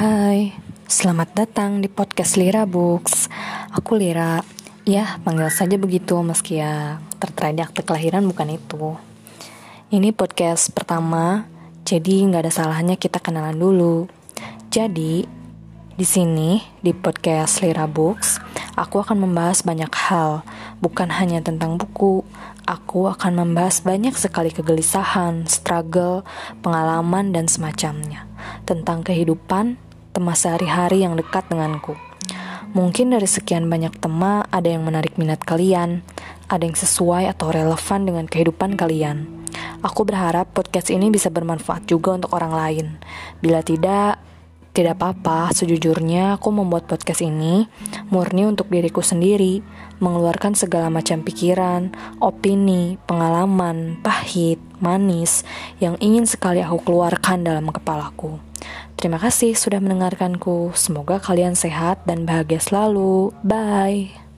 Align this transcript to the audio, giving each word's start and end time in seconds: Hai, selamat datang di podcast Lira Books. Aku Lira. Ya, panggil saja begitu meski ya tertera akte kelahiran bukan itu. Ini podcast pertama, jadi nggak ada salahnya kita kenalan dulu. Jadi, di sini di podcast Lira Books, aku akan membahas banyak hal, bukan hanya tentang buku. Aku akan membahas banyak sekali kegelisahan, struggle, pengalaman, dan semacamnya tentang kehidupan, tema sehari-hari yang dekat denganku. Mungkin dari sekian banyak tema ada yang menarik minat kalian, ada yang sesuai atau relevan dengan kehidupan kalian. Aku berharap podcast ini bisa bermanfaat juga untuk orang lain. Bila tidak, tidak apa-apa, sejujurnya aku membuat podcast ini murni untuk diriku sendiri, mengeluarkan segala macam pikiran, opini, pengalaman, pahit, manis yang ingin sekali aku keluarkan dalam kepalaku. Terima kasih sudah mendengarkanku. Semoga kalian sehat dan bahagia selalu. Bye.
Hai, 0.00 0.56
selamat 0.88 1.36
datang 1.36 1.84
di 1.84 1.88
podcast 1.92 2.40
Lira 2.40 2.64
Books. 2.64 3.28
Aku 3.68 4.00
Lira. 4.00 4.40
Ya, 4.88 5.20
panggil 5.20 5.52
saja 5.52 5.76
begitu 5.76 6.16
meski 6.24 6.56
ya 6.56 7.04
tertera 7.20 7.52
akte 7.68 7.84
kelahiran 7.84 8.24
bukan 8.24 8.48
itu. 8.56 8.96
Ini 9.92 10.16
podcast 10.16 10.72
pertama, 10.72 11.44
jadi 11.84 12.24
nggak 12.32 12.48
ada 12.48 12.48
salahnya 12.48 12.96
kita 12.96 13.20
kenalan 13.20 13.60
dulu. 13.60 14.08
Jadi, 14.72 15.28
di 15.92 16.06
sini 16.08 16.64
di 16.80 16.96
podcast 16.96 17.60
Lira 17.60 17.84
Books, 17.84 18.40
aku 18.80 19.04
akan 19.04 19.20
membahas 19.20 19.60
banyak 19.60 19.92
hal, 20.08 20.40
bukan 20.80 21.12
hanya 21.12 21.44
tentang 21.44 21.76
buku. 21.76 22.24
Aku 22.64 23.04
akan 23.04 23.44
membahas 23.44 23.84
banyak 23.84 24.16
sekali 24.16 24.48
kegelisahan, 24.48 25.44
struggle, 25.44 26.24
pengalaman, 26.64 27.36
dan 27.36 27.52
semacamnya 27.52 28.24
tentang 28.64 29.04
kehidupan, 29.04 29.76
tema 30.20 30.36
sehari-hari 30.36 31.00
yang 31.00 31.16
dekat 31.16 31.48
denganku. 31.48 31.96
Mungkin 32.76 33.16
dari 33.16 33.24
sekian 33.24 33.72
banyak 33.72 33.96
tema 34.04 34.44
ada 34.52 34.68
yang 34.68 34.84
menarik 34.84 35.16
minat 35.16 35.40
kalian, 35.40 36.04
ada 36.44 36.60
yang 36.60 36.76
sesuai 36.76 37.24
atau 37.32 37.48
relevan 37.48 38.04
dengan 38.04 38.28
kehidupan 38.28 38.76
kalian. 38.76 39.24
Aku 39.80 40.04
berharap 40.04 40.52
podcast 40.52 40.92
ini 40.92 41.08
bisa 41.08 41.32
bermanfaat 41.32 41.88
juga 41.88 42.20
untuk 42.20 42.36
orang 42.36 42.52
lain. 42.52 42.86
Bila 43.40 43.64
tidak, 43.64 44.20
tidak 44.76 45.00
apa-apa, 45.00 45.56
sejujurnya 45.56 46.36
aku 46.36 46.52
membuat 46.52 46.84
podcast 46.84 47.24
ini 47.24 47.64
murni 48.12 48.44
untuk 48.44 48.68
diriku 48.68 49.00
sendiri, 49.00 49.64
mengeluarkan 50.04 50.52
segala 50.52 50.92
macam 50.92 51.24
pikiran, 51.24 51.96
opini, 52.20 53.00
pengalaman, 53.08 53.96
pahit, 54.04 54.60
manis 54.84 55.48
yang 55.80 55.96
ingin 55.96 56.28
sekali 56.28 56.60
aku 56.60 56.84
keluarkan 56.84 57.40
dalam 57.40 57.72
kepalaku. 57.72 58.49
Terima 59.00 59.16
kasih 59.16 59.56
sudah 59.56 59.80
mendengarkanku. 59.80 60.76
Semoga 60.76 61.16
kalian 61.16 61.56
sehat 61.56 62.04
dan 62.04 62.28
bahagia 62.28 62.60
selalu. 62.60 63.32
Bye. 63.40 64.29